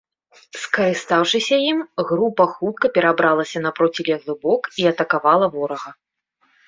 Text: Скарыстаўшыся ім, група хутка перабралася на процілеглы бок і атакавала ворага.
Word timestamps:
Скарыстаўшыся 0.61 1.55
ім, 1.71 1.77
група 2.11 2.43
хутка 2.53 2.85
перабралася 2.95 3.57
на 3.67 3.71
процілеглы 3.81 4.35
бок 4.47 4.61
і 4.85 4.93
атакавала 4.93 5.45
ворага. 5.59 5.89